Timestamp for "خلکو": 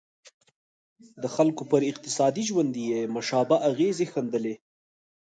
1.35-1.63